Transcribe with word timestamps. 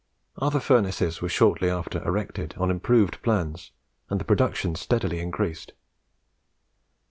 Other 0.37 0.59
furnaces 0.59 1.21
were 1.21 1.29
shortly 1.29 1.69
after 1.69 2.03
erected 2.03 2.55
on 2.57 2.71
improved 2.71 3.21
plans, 3.21 3.71
and 4.09 4.19
the 4.19 4.25
production 4.25 4.73
steadily 4.73 5.19
increased. 5.19 5.73